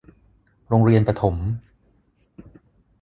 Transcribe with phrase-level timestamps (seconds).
[0.67, 1.35] โรงเรียนประถม